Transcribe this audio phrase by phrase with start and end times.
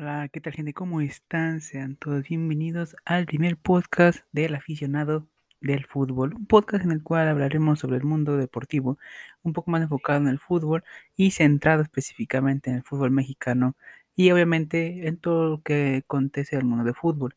[0.00, 0.72] Hola, ¿qué tal gente?
[0.72, 1.60] ¿Cómo están?
[1.60, 5.28] Sean todos bienvenidos al primer podcast del aficionado
[5.60, 6.32] del fútbol.
[6.34, 8.96] Un podcast en el cual hablaremos sobre el mundo deportivo,
[9.42, 10.84] un poco más enfocado en el fútbol
[11.16, 13.76] y centrado específicamente en el fútbol mexicano
[14.16, 17.36] y obviamente en todo lo que acontece al mundo del fútbol.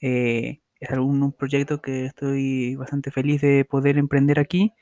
[0.00, 4.74] Eh, es algún, un proyecto que estoy bastante feliz de poder emprender aquí.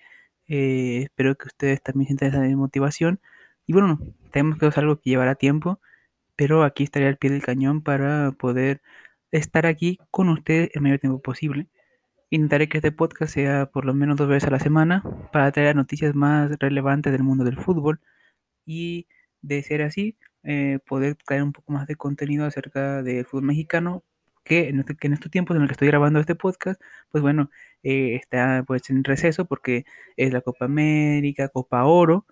[0.49, 3.21] Eh, espero que ustedes también sientan esa motivación.
[3.67, 4.01] Y bueno,
[4.33, 5.81] tenemos que es algo que llevará tiempo
[6.37, 8.83] pero aquí estaré al pie del cañón para poder
[9.33, 11.69] estar aquí con ustedes el mayor tiempo posible.
[12.31, 15.77] Intentaré que este podcast sea por lo menos dos veces a la semana para traer
[15.77, 18.01] noticias más relevantes del mundo del fútbol
[18.67, 19.09] y
[19.43, 24.05] de ser así, eh, poder traer un poco más de contenido acerca del fútbol mexicano
[24.45, 26.81] que en, este, estos tiempos en los que estoy grabando este podcast,
[27.11, 27.51] pues bueno,
[27.83, 29.85] eh, está pues en receso porque
[30.17, 32.27] es la Copa América, Copa Oro,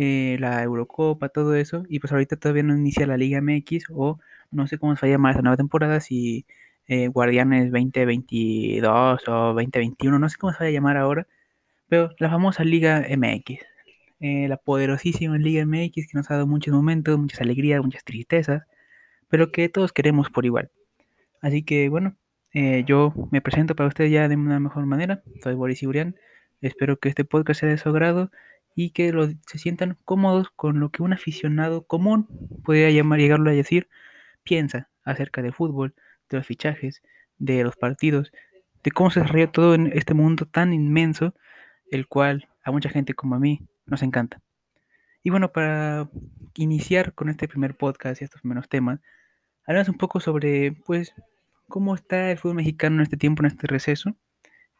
[0.00, 4.20] eh, la Eurocopa, todo eso, y pues ahorita todavía no inicia la Liga MX o
[4.52, 6.46] no sé cómo se va a llamar esta nueva temporada, si
[6.86, 11.26] eh, Guardianes 2022 o 2021, no sé cómo se va a llamar ahora,
[11.88, 13.60] pero la famosa Liga MX,
[14.20, 18.62] eh, la poderosísima Liga MX que nos ha dado muchos momentos, muchas alegrías, muchas tristezas,
[19.28, 20.70] pero que todos queremos por igual.
[21.42, 22.16] Así que bueno,
[22.86, 26.16] yo me presento para ustedes ya de una mejor manera, soy Boris Ibrián,
[26.60, 28.30] espero que este podcast sea de su agrado
[28.80, 29.12] y que
[29.44, 32.28] se sientan cómodos con lo que un aficionado común
[32.62, 33.88] podría llamar, llegarlo a decir,
[34.44, 35.96] piensa acerca del fútbol,
[36.30, 37.02] de los fichajes,
[37.38, 38.30] de los partidos,
[38.84, 41.34] de cómo se desarrolla todo en este mundo tan inmenso,
[41.90, 44.40] el cual a mucha gente como a mí nos encanta.
[45.24, 46.08] Y bueno, para
[46.54, 49.00] iniciar con este primer podcast y estos primeros temas,
[49.66, 51.14] hablamos un poco sobre, pues,
[51.66, 54.14] cómo está el fútbol mexicano en este tiempo, en este receso.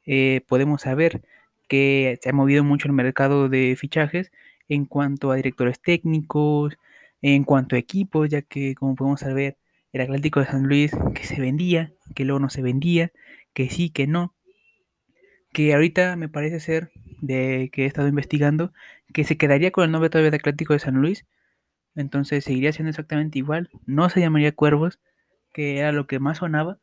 [0.06, 1.20] Eh, podemos saber
[1.68, 4.32] que se ha movido mucho el mercado de fichajes
[4.68, 6.76] en cuanto a directores técnicos,
[7.22, 9.56] en cuanto a equipos, ya que como podemos saber,
[9.92, 13.12] el Atlético de San Luis que se vendía, que luego no se vendía,
[13.54, 14.34] que sí, que no,
[15.52, 16.90] que ahorita me parece ser,
[17.20, 18.72] de que he estado investigando,
[19.12, 21.26] que se quedaría con el nombre todavía de Atlético de San Luis,
[21.94, 25.00] entonces seguiría siendo exactamente igual, no se llamaría Cuervos,
[25.52, 26.78] que era lo que más sonaba,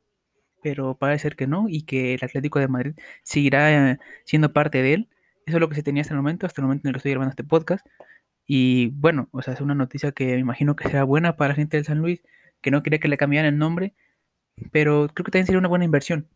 [0.65, 4.95] pero parece ser que no y que el Atlético de Madrid seguirá siendo parte de
[4.95, 5.09] él.
[5.45, 6.97] Eso es lo que se tenía hasta el momento, hasta el momento en el que
[6.97, 7.85] estoy grabando este podcast.
[8.47, 11.55] Y bueno, o sea, es una noticia que me imagino que será buena para la
[11.55, 12.23] gente del San Luis,
[12.61, 13.93] que no quería que le cambiaran el nombre,
[14.71, 16.27] pero creo que también sería una buena inversión,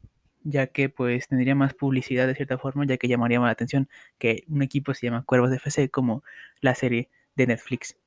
[0.44, 3.90] ya que pues tendría más publicidad de cierta forma, ya que llamaría más la atención
[4.20, 6.24] que un equipo se llama Cuervos de FC como
[6.62, 7.98] la serie de Netflix.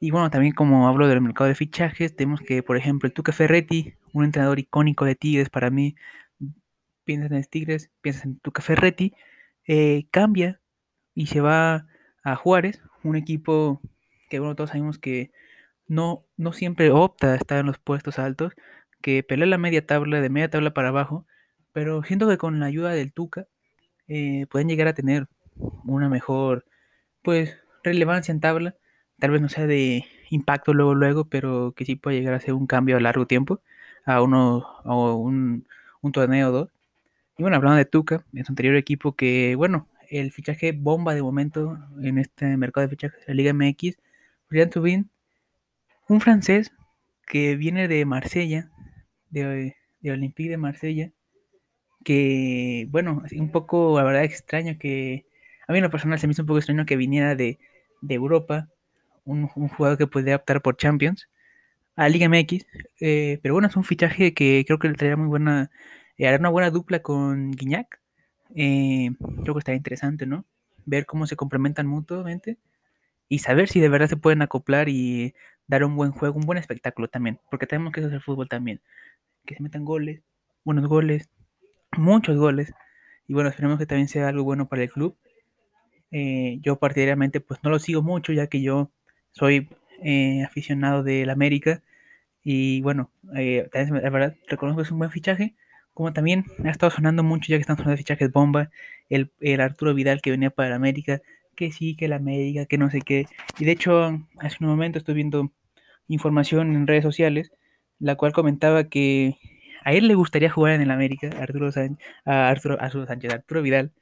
[0.00, 3.32] Y bueno, también como hablo del mercado de fichajes, tenemos que, por ejemplo, el Tuca
[3.32, 5.96] Ferretti, un entrenador icónico de Tigres para mí,
[7.04, 9.14] piensas en Tigres, piensas en Tuca Ferretti,
[9.66, 10.60] eh, cambia
[11.14, 11.86] y se va
[12.22, 13.80] a Juárez, un equipo
[14.28, 15.32] que bueno, todos sabemos que
[15.88, 18.54] no, no siempre opta a estar en los puestos altos,
[19.02, 21.26] que pelea la media tabla, de media tabla para abajo,
[21.72, 23.46] pero siento que con la ayuda del Tuca
[24.08, 25.28] eh, pueden llegar a tener
[25.84, 26.64] una mejor
[27.22, 28.76] pues relevancia en tabla
[29.20, 32.54] tal vez no sea de impacto luego, luego, pero que sí puede llegar a ser
[32.54, 33.62] un cambio a largo tiempo,
[34.06, 35.66] a uno, o un,
[36.00, 36.70] un torneo o dos.
[37.38, 41.22] Y bueno, hablando de Tuca, en su anterior equipo que, bueno, el fichaje bomba de
[41.22, 43.96] momento en este mercado de fichajes de la Liga MX,
[44.48, 45.10] Brian Tubin,
[46.08, 46.72] un francés
[47.26, 48.70] que viene de Marsella,
[49.30, 51.12] de, de Olympique de Marsella,
[52.04, 55.26] que, bueno, un poco, la verdad, extraño que,
[55.66, 57.58] a mí en lo personal se me hizo un poco extraño que viniera de,
[58.00, 58.68] de Europa,
[59.24, 61.28] un, jugador que puede optar por Champions
[61.96, 62.66] a Liga MX.
[63.00, 65.70] Eh, pero bueno, es un fichaje que creo que le traerá muy buena,
[66.16, 68.00] eh, hará una buena dupla con Guiñac.
[68.54, 69.10] Eh,
[69.42, 70.44] creo que estaría interesante, ¿no?
[70.86, 72.58] Ver cómo se complementan mutuamente
[73.28, 75.34] y saber si de verdad se pueden acoplar y
[75.66, 78.80] dar un buen juego, un buen espectáculo también, porque tenemos que hacer fútbol también.
[79.46, 80.22] Que se metan goles,
[80.64, 81.30] buenos goles,
[81.96, 82.72] muchos goles.
[83.28, 85.16] Y bueno, esperemos que también sea algo bueno para el club.
[86.62, 88.90] yo partidariamente pues no lo sigo mucho, ya que yo
[89.32, 89.68] soy
[90.02, 91.82] eh, aficionado del América.
[92.42, 95.54] Y bueno, eh, la verdad reconozco que es un buen fichaje,
[95.94, 98.70] como también ha estado sonando mucho ya que están sonando fichajes bomba,
[99.08, 101.20] el, el Arturo Vidal que venía para el América,
[101.56, 103.26] que sí, que el América, que no sé qué,
[103.58, 105.52] y de hecho hace un momento estoy viendo
[106.08, 107.52] información en redes sociales,
[107.98, 109.36] la cual comentaba que
[109.84, 111.70] a él le gustaría jugar en el América, Arturo,
[112.24, 113.92] a Arturo, Sánchez, Arturo Vidal,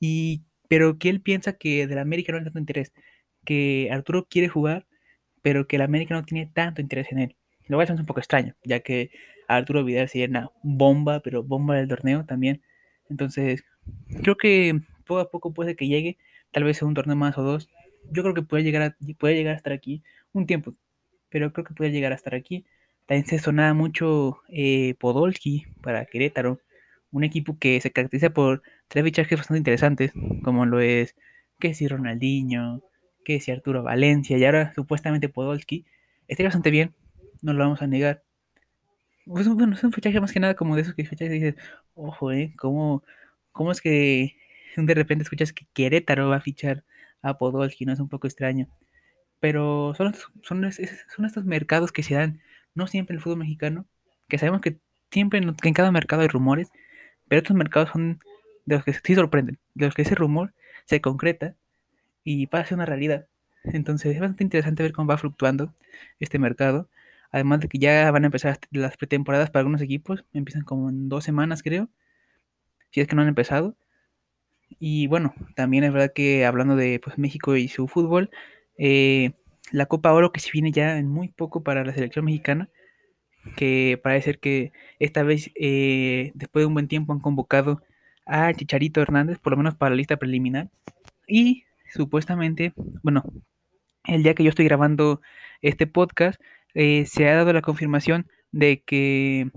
[0.00, 2.92] y, pero que él piensa que del América no hay tanto interés
[3.44, 4.86] que Arturo quiere jugar,
[5.42, 7.36] pero que el América no tiene tanto interés en él.
[7.66, 9.10] Lo cual es un poco extraño, ya que
[9.48, 12.62] Arturo Vidal sería una bomba, pero bomba del torneo también.
[13.08, 13.64] Entonces,
[14.22, 16.18] creo que poco a poco puede que llegue,
[16.52, 17.68] tal vez un torneo más o dos.
[18.10, 20.02] Yo creo que puede llegar a, llegar a estar aquí
[20.32, 20.74] un tiempo,
[21.28, 22.64] pero creo que puede llegar a estar aquí
[23.06, 26.60] También se sonaba mucho eh, Podolski para Querétaro,
[27.12, 30.12] un equipo que se caracteriza por tres fichajes bastante interesantes,
[30.44, 31.16] como lo es
[31.58, 32.82] que si Ronaldinho,
[33.24, 35.86] que si Arturo Valencia y ahora supuestamente Podolski.
[36.28, 36.94] Está bastante bien,
[37.42, 38.22] no lo vamos a negar.
[39.26, 41.54] Pues, bueno, es un fichaje más que nada como de esos que fichajes dices,
[41.94, 42.52] ojo, ¿eh?
[42.56, 43.04] ¿Cómo,
[43.52, 44.36] ¿Cómo es que
[44.76, 46.84] de repente escuchas que Querétaro va a fichar
[47.22, 47.84] a Podolski?
[47.84, 47.92] ¿No?
[47.92, 48.68] Es un poco extraño.
[49.40, 52.40] Pero son, son, son estos mercados que se dan,
[52.74, 53.86] no siempre en el fútbol mexicano,
[54.28, 54.78] que sabemos que
[55.10, 56.70] siempre en, en cada mercado hay rumores,
[57.28, 58.20] pero estos mercados son
[58.66, 60.54] de los que sí sorprenden, de los que ese rumor
[60.86, 61.56] se concreta
[62.24, 63.26] y pasa a ser una realidad.
[63.64, 65.74] Entonces es bastante interesante ver cómo va fluctuando
[66.18, 66.88] este mercado.
[67.32, 71.08] Además de que ya van a empezar las pretemporadas para algunos equipos, empiezan como en
[71.08, 71.88] dos semanas creo,
[72.90, 73.76] si es que no han empezado.
[74.78, 78.30] Y bueno, también es verdad que hablando de pues, México y su fútbol,
[78.78, 79.32] eh,
[79.72, 82.68] la Copa Oro que se viene ya en muy poco para la selección mexicana,
[83.56, 87.82] que parece ser que esta vez, eh, después de un buen tiempo, han convocado
[88.26, 90.70] a Chicharito Hernández, por lo menos para la lista preliminar.
[91.26, 92.72] Y supuestamente,
[93.02, 93.24] bueno,
[94.04, 95.20] el día que yo estoy grabando
[95.62, 96.40] este podcast,
[96.74, 99.50] eh, se ha dado la confirmación de que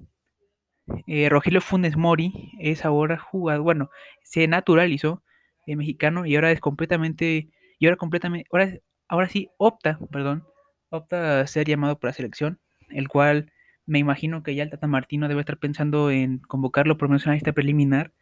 [1.07, 3.89] eh, Rogelio Funes Mori es ahora jugador, bueno,
[4.23, 5.23] se naturalizó
[5.65, 7.49] eh, mexicano y ahora es completamente,
[7.79, 8.73] y ahora completamente, ahora,
[9.07, 10.43] ahora sí opta, perdón,
[10.89, 12.59] opta a ser llamado por la selección,
[12.89, 13.51] el cual
[13.85, 17.35] me imagino que ya el Tata Martino debe estar pensando en convocarlo por menos una
[17.35, 18.13] lista preliminar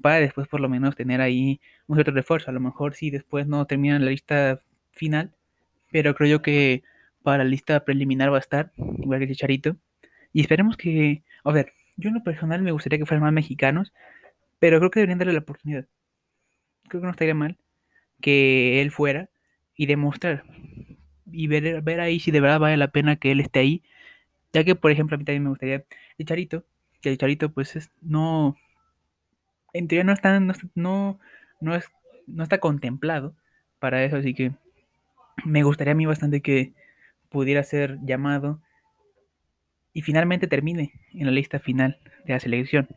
[0.00, 2.50] para después por lo menos tener ahí un cierto refuerzo.
[2.50, 4.60] A lo mejor si después no termina la lista
[4.92, 5.32] final,
[5.90, 6.82] pero creo yo que
[7.22, 9.76] para la lista preliminar va a estar, igual que Chicharito.
[10.32, 13.92] Y esperemos que, a ver, yo en lo personal me gustaría que fueran más mexicanos,
[14.58, 15.86] pero creo que deberían darle la oportunidad.
[16.88, 17.58] Creo que no estaría mal
[18.20, 19.30] que él fuera
[19.76, 20.44] y demostrar
[21.32, 23.82] y ver, ver ahí si de verdad vale la pena que él esté ahí.
[24.52, 25.84] Ya que, por ejemplo, a mí también me gustaría
[26.18, 26.64] Chicharito,
[27.00, 28.56] que Chicharito pues es, no,
[29.78, 31.20] en teoría no está, no, no,
[31.60, 31.84] no, es,
[32.26, 33.34] no está contemplado
[33.78, 34.50] para eso, así que
[35.44, 36.72] me gustaría a mí bastante que
[37.28, 38.60] pudiera ser llamado
[39.92, 42.88] y finalmente termine en la lista final de la selección.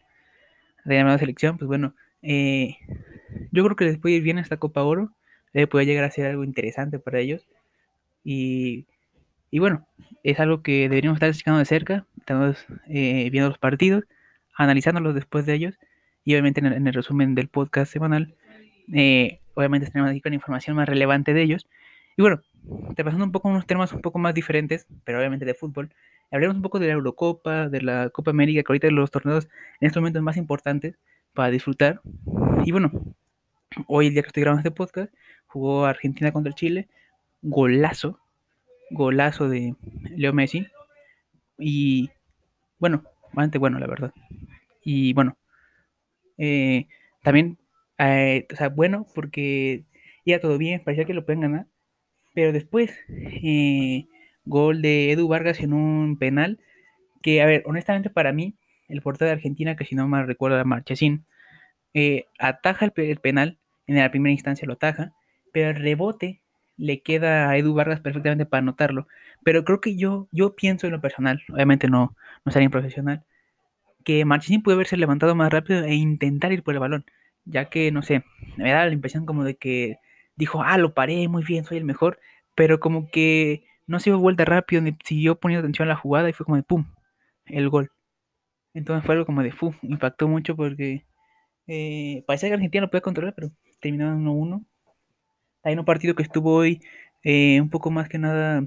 [0.84, 1.94] De llamada selección, pues bueno,
[2.24, 2.78] eh,
[3.52, 5.12] yo creo que les puede ir bien esta Copa Oro,
[5.70, 7.48] puede llegar a ser algo interesante para ellos.
[8.24, 8.88] Y,
[9.52, 9.88] y bueno,
[10.24, 14.06] es algo que deberíamos estar checando de cerca, estamos eh, viendo los partidos,
[14.56, 15.78] analizándolos después de ellos
[16.24, 18.36] y obviamente en el, en el resumen del podcast semanal,
[18.94, 21.68] eh, obviamente tenemos aquí con información más relevante de ellos.
[22.18, 22.42] Y bueno,
[22.96, 25.94] te pasando un poco unos temas un poco más diferentes, pero obviamente de fútbol.
[26.32, 29.88] Hablemos un poco de la Eurocopa, de la Copa América, que ahorita los torneos en
[29.88, 30.98] estos momentos más importantes
[31.34, 32.02] para disfrutar.
[32.66, 32.92] Y bueno,
[33.88, 35.14] hoy el día que estoy grabando este podcast,
[35.48, 36.88] jugó Argentina contra Chile,
[37.42, 38.20] golazo,
[38.92, 39.76] golazo de
[40.16, 40.68] Leo Messi.
[41.58, 42.10] Y
[42.80, 43.04] bueno,
[43.34, 44.14] bastante bueno, la verdad.
[44.84, 45.38] Y bueno,
[46.42, 46.88] eh,
[47.24, 47.60] también,
[48.00, 49.84] eh, bueno, porque
[50.26, 51.68] iba todo bien, parecía que lo pueden ganar.
[52.34, 54.08] Pero después, eh,
[54.46, 56.60] gol de Edu Vargas en un penal.
[57.22, 58.56] Que, a ver, honestamente para mí,
[58.90, 61.26] el portero de Argentina, que si no me recuerda, Marchesín,
[61.94, 65.14] eh, ataja el, el, penal, en la primera instancia lo ataja,
[65.54, 66.42] pero el rebote
[66.78, 69.08] le queda a Edu Vargas perfectamente para anotarlo.
[69.44, 73.26] Pero creo que yo, yo pienso en lo personal, obviamente no, no sería profesional,
[74.04, 77.06] que Marchesín puede haberse levantado más rápido e intentar ir por el balón,
[77.46, 78.24] ya que, no sé,
[78.58, 79.98] me da la impresión como de que
[80.36, 82.20] dijo, ah, lo paré muy bien, soy el mejor,
[82.56, 86.30] pero como que no se dio vuelta rápido, ni siguió poniendo atención a la jugada
[86.30, 86.86] y fue como de pum,
[87.46, 87.92] el gol.
[88.74, 91.06] Entonces fue algo como de fu, impactó mucho porque
[91.68, 94.66] eh, parecía que Argentina lo podía controlar, pero terminó 1-1.
[95.64, 96.82] Hay un partido que estuvo hoy
[97.24, 98.64] eh, un poco más que nada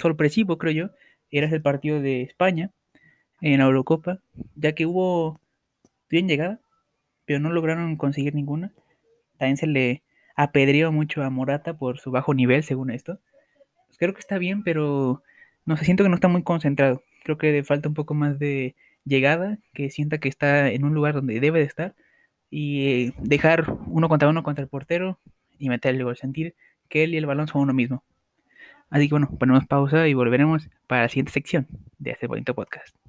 [0.00, 0.90] sorpresivo, creo yo.
[1.30, 2.70] Era el partido de España
[3.52, 4.20] en la Eurocopa,
[4.56, 5.38] ya que hubo
[6.08, 6.60] bien llegada,
[7.26, 8.72] pero no lograron conseguir ninguna.
[9.36, 10.02] También se le
[10.34, 13.20] apedreó mucho a Morata por su bajo nivel, según esto.
[13.86, 15.22] Pues creo que está bien, pero
[15.66, 17.02] no sé, siento que no está muy concentrado.
[17.22, 20.94] Creo que le falta un poco más de llegada, que sienta que está en un
[20.94, 21.94] lugar donde debe de estar
[22.50, 25.18] y dejar uno contra uno contra el portero
[25.58, 26.54] y meterle el gol, sentir
[26.88, 28.04] que él y el balón son uno mismo.
[28.88, 31.66] Así que bueno, ponemos pausa y volveremos para la siguiente sección
[31.98, 33.03] de este bonito podcast.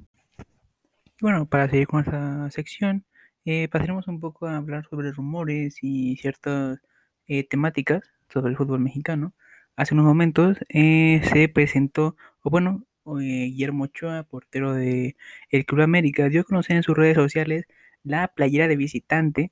[1.25, 3.03] Bueno, para seguir con esta sección,
[3.45, 6.79] eh, pasaremos un poco a hablar sobre rumores y ciertas
[7.27, 9.33] eh, temáticas sobre el fútbol mexicano.
[9.75, 15.15] Hace unos momentos eh, se presentó, o bueno, Guillermo Ochoa, portero de
[15.49, 17.65] el Club América, dio a conocer en sus redes sociales
[18.03, 19.51] la playera de visitante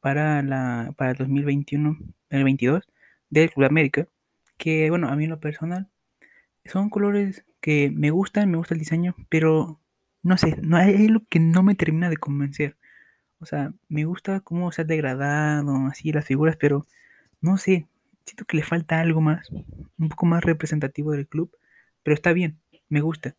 [0.00, 1.96] para la para el 2021,
[2.30, 2.88] el 22
[3.30, 4.08] del Club América,
[4.58, 5.88] que bueno, a mí en lo personal
[6.64, 9.80] son colores que me gustan, me gusta el diseño, pero
[10.24, 12.76] no sé, no hay algo que no me termina de convencer.
[13.40, 16.86] O sea, me gusta cómo se ha degradado así las figuras, pero
[17.40, 17.88] no sé,
[18.24, 19.50] siento que le falta algo más,
[19.98, 21.56] un poco más representativo del club,
[22.02, 23.36] pero está bien, me gusta.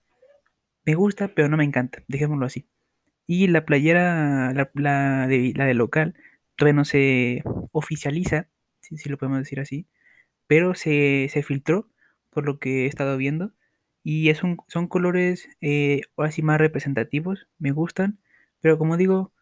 [0.85, 2.67] Me gusta, pero no me encanta, dejémoslo así.
[3.27, 6.15] Y la playera, la, la de, la de local,
[6.55, 8.47] todavía no se oficializa,
[8.81, 9.87] si, si lo podemos decir así,
[10.47, 11.89] pero se, se filtró
[12.29, 13.53] por lo que he estado viendo.
[14.05, 18.19] Y es un, son colores eh, así más representativos, me gustan,
[18.61, 19.33] pero como digo,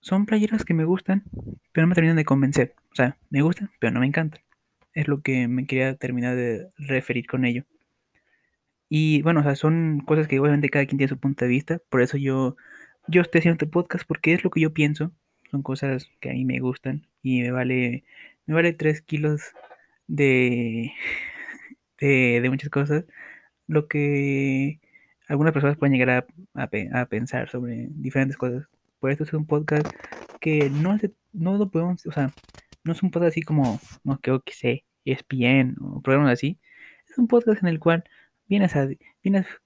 [0.00, 1.24] son playeras que me gustan,
[1.72, 2.76] pero no me terminan de convencer.
[2.92, 4.42] O sea, me gustan, pero no me encantan.
[4.94, 7.64] Es lo que me quería terminar de referir con ello.
[8.88, 11.80] Y bueno, o sea, son cosas que obviamente cada quien tiene su punto de vista.
[11.88, 12.56] Por eso yo,
[13.08, 15.10] yo estoy haciendo este podcast porque es lo que yo pienso.
[15.50, 18.04] Son cosas que a mí me gustan y me vale,
[18.46, 19.42] me vale 3 kilos
[20.06, 20.92] de,
[21.98, 23.04] de muchas cosas.
[23.66, 24.80] Lo que
[25.28, 28.66] algunas personas pueden llegar a, a, pensar sobre diferentes cosas.
[29.00, 29.86] Por esto es un podcast
[30.40, 32.32] que no, se, no lo podemos, o sea,
[32.84, 36.58] no es un podcast así como, no creo que sé, ESPN o programas así.
[37.10, 38.04] Es un podcast en el cual
[38.48, 38.88] vienes a,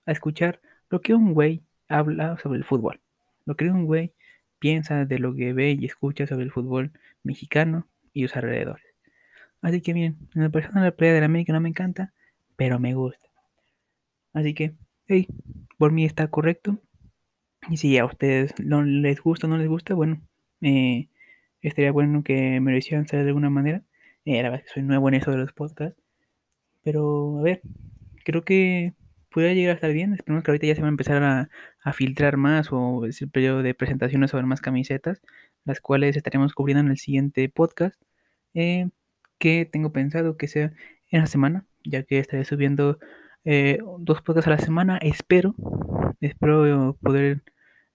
[0.07, 3.01] escuchar lo que un güey habla sobre el fútbol.
[3.45, 4.13] Lo que un güey
[4.59, 8.85] piensa de lo que ve y escucha sobre el fútbol mexicano y sus alrededores.
[9.63, 12.13] Así que miren, en la persona de la playa de la América no me encanta,
[12.57, 13.28] pero me gusta.
[14.33, 14.75] Así que,
[15.07, 15.29] hey,
[15.79, 16.81] por mí está correcto.
[17.71, 20.21] Y si a ustedes no les gusta o no les gusta, bueno,
[20.63, 21.09] eh,
[21.63, 23.83] estaría bueno que me lo hicieran saber de alguna manera.
[24.25, 26.01] Eh, la verdad que soy nuevo en eso de los podcasts.
[26.83, 27.63] Pero, a ver,
[28.25, 28.95] creo que
[29.31, 30.15] puede llegar a estar bien.
[30.15, 31.51] Esperemos que ahorita ya se va a empezar a,
[31.83, 35.21] a filtrar más o es el periodo de presentaciones sobre más camisetas,
[35.65, 38.01] las cuales estaremos cubriendo en el siguiente podcast.
[38.55, 38.89] Eh,
[39.39, 40.73] que tengo pensado que sea
[41.11, 42.99] en la semana, ya que estaré subiendo
[43.51, 44.99] eh, dos podcasts a la semana.
[44.99, 45.55] Espero,
[46.21, 47.43] espero poder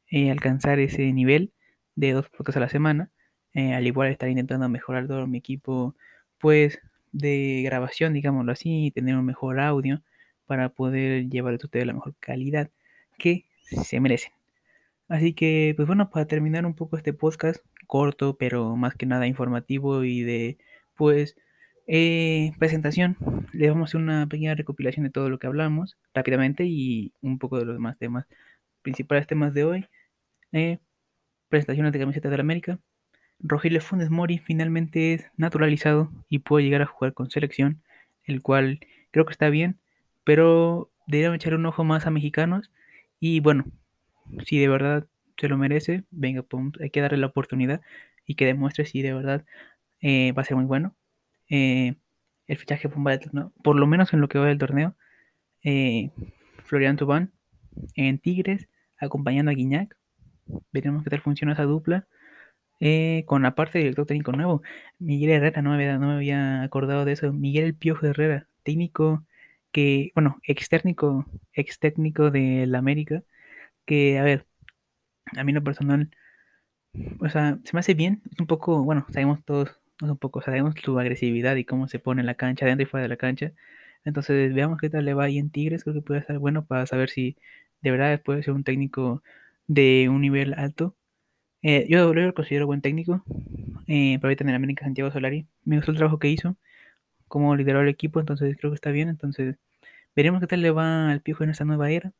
[0.09, 1.53] eh, alcanzar ese nivel
[1.95, 3.11] de dos podcasts a la semana.
[3.53, 5.95] Eh, al igual estar intentando mejorar todo mi equipo,
[6.39, 6.79] pues
[7.11, 10.01] de grabación, digámoslo así, y tener un mejor audio
[10.47, 12.71] para poder llevar a ustedes la mejor calidad
[13.19, 13.45] que
[13.83, 14.31] se merecen.
[15.07, 19.27] Así que, pues bueno, para terminar un poco este podcast corto, pero más que nada
[19.27, 20.57] informativo y de,
[20.95, 21.35] pues,
[21.87, 23.17] eh, presentación,
[23.53, 27.39] le vamos a hacer una pequeña recopilación de todo lo que hablamos rápidamente y un
[27.39, 28.25] poco de los demás temas,
[28.81, 29.85] principales temas de hoy.
[30.51, 30.79] Eh,
[31.49, 32.79] presentaciones de camisetas de la América.
[33.39, 37.83] Rogelio Funes Mori finalmente es naturalizado y puede llegar a jugar con selección,
[38.25, 38.79] el cual
[39.11, 39.79] creo que está bien,
[40.23, 42.71] pero deberían echar un ojo más a mexicanos.
[43.19, 43.65] Y bueno,
[44.45, 47.81] si de verdad se lo merece, venga, pues, hay que darle la oportunidad
[48.25, 49.45] y que demuestre si de verdad
[50.01, 50.95] eh, va a ser muy bueno.
[51.55, 51.97] Eh,
[52.47, 54.95] el fichaje bomba del torneo, por lo menos en lo que va del torneo,
[55.63, 56.09] eh,
[56.65, 57.31] Florian Tubán
[57.95, 58.67] en Tigres,
[58.97, 59.95] acompañando a Guiñac.
[60.71, 62.07] Veremos qué tal funciona esa dupla.
[62.79, 64.63] Eh, con aparte del director técnico nuevo,
[64.99, 67.31] Miguel Herrera, no me, había, no me había acordado de eso.
[67.33, 69.25] Miguel El Piojo Herrera, técnico
[69.71, 73.23] que, bueno, ex técnico, ex técnico de la América,
[73.85, 74.47] que, a ver,
[75.37, 76.09] a mí lo personal,
[77.19, 80.75] o sea, se me hace bien, es un poco, bueno, sabemos todos, un poco, sabemos
[80.83, 83.53] su agresividad y cómo se pone en la cancha, dentro y fuera de la cancha.
[84.05, 86.85] Entonces, veamos qué tal le va ahí en Tigres, creo que puede estar bueno para
[86.85, 87.37] saber si
[87.81, 89.23] de verdad puede ser un técnico
[89.67, 90.95] de un nivel alto.
[91.63, 93.23] Eh, yo lo considero buen técnico,
[93.87, 96.57] eh, pero ahorita en el América Santiago Solari, me gustó el trabajo que hizo,
[97.27, 99.57] cómo lideró el equipo, entonces creo que está bien, entonces
[100.15, 102.13] veremos qué tal le va al Piojo en esta nueva era.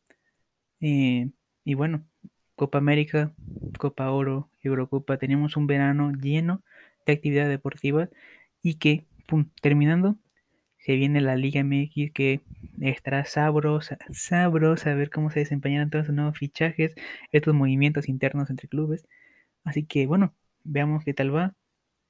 [0.81, 1.29] Eh,
[1.65, 2.05] y bueno,
[2.55, 3.33] Copa América,
[3.79, 6.63] Copa Oro, Eurocopa, tenemos un verano lleno
[7.05, 8.09] de actividades deportivas
[8.61, 10.17] y que, pum, terminando,
[10.77, 12.41] se viene la Liga MX que
[12.81, 16.95] estará sabrosa, sabrosa ver cómo se desempeñarán todos los nuevos fichajes,
[17.31, 19.07] estos movimientos internos entre clubes.
[19.63, 20.33] Así que bueno,
[20.63, 21.55] veamos qué tal va.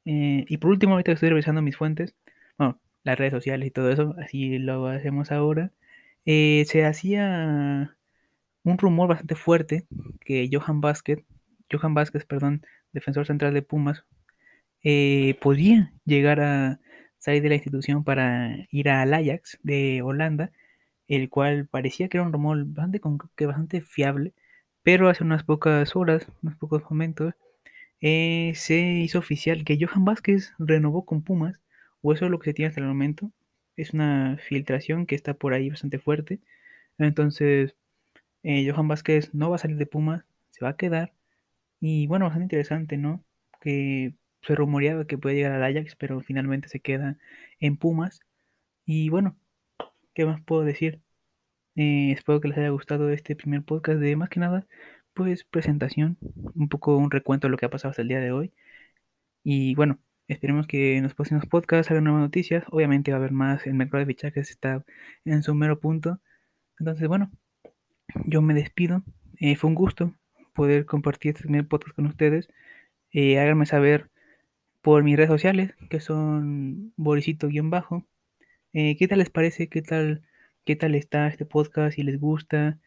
[0.06, 2.16] Eh, y por último, ahorita estoy revisando mis fuentes,
[2.58, 5.72] bueno, las redes sociales y todo eso, así lo hacemos ahora.
[6.26, 7.98] Eh, se hacía
[8.64, 9.88] un rumor bastante fuerte
[10.22, 11.20] que Johan Vázquez,
[11.72, 14.06] Johan Vázquez, perdón, defensor central de Pumas,
[14.84, 16.80] eh, podía llegar a
[17.20, 20.52] salir de la institución para ir al Ajax de Holanda,
[21.08, 23.02] el cual parecía que era un rumor bastante,
[23.36, 24.34] que bastante fiable,
[24.84, 27.34] pero hace unas pocas horas, unos pocos momentos,
[28.02, 31.62] eh, se hizo oficial que Johan Vázquez renovó con Pumas,
[32.02, 33.32] o eso es lo que se tiene hasta el momento.
[33.78, 36.40] Es una filtración que está por ahí bastante fuerte.
[36.98, 37.76] Entonces,
[38.44, 41.14] eh, Johan Vázquez no va a salir de Pumas, se va a quedar.
[41.82, 43.24] Y bueno, bastante interesante, ¿no?
[43.62, 47.18] Que se rumoreaba que puede llegar al Ajax, pero finalmente se queda
[47.60, 48.22] en Pumas.
[48.86, 49.38] Y bueno,
[50.14, 51.02] ¿qué más puedo decir?
[51.76, 54.68] Eh, espero que les haya gustado este primer podcast de más que nada,
[55.14, 56.18] pues presentación,
[56.56, 58.54] un poco un recuento de lo que ha pasado hasta el día de hoy.
[59.44, 62.64] Y bueno, esperemos que en los próximos podcasts haya nuevas noticias.
[62.72, 64.86] Obviamente va a haber más, el mercado de fichajes está
[65.26, 66.20] en su mero punto.
[66.80, 67.32] Entonces, bueno,
[68.26, 69.04] yo me despido.
[69.40, 70.16] Eh, fue un gusto
[70.54, 72.48] poder compartir este primer podcast con ustedes.
[73.12, 74.10] Eh, háganme saber
[74.84, 78.06] por mis redes sociales, que son Borisito-bajo.
[78.74, 79.70] Eh, ¿Qué tal les parece?
[79.70, 80.24] ¿Qué tal,
[80.66, 81.96] ¿Qué tal está este podcast?
[81.96, 82.80] Si les gusta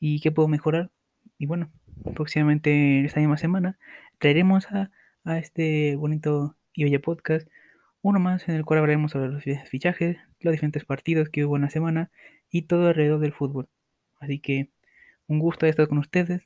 [0.00, 0.90] y qué puedo mejorar.
[1.38, 1.70] Y bueno,
[2.14, 3.78] próximamente esta misma semana
[4.18, 4.90] traeremos a,
[5.24, 7.46] a este bonito y podcast
[8.00, 11.62] uno más en el cual hablaremos sobre los fichajes, los diferentes partidos que hubo en
[11.62, 12.10] la semana
[12.50, 13.68] y todo alrededor del fútbol.
[14.18, 14.70] Así que
[15.26, 16.42] un gusto estar con ustedes.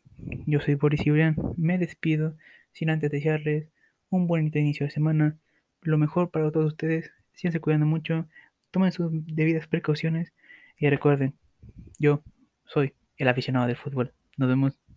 [0.47, 1.37] Yo soy Boris Ibrián.
[1.57, 2.37] Me despido
[2.73, 3.69] sin antes desearles
[4.11, 5.37] un buen inicio de semana.
[5.83, 7.11] Lo mejor para todos ustedes.
[7.35, 8.27] Síganse cuidando mucho.
[8.71, 10.33] Tomen sus debidas precauciones.
[10.79, 11.35] Y recuerden,
[11.99, 12.23] yo
[12.65, 14.13] soy el aficionado del fútbol.
[14.37, 14.88] Nos vemos.